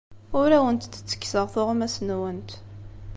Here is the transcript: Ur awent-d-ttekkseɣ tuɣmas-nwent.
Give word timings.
Ur 0.39 0.49
awent-d-ttekkseɣ 0.57 1.45
tuɣmas-nwent. 1.53 2.51